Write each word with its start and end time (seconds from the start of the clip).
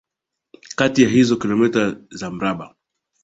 kati 0.77 1.03
ya 1.03 1.09
hizo 1.09 1.37
Kilomita 1.37 1.95
za 2.11 2.31
Mraba 2.31 2.75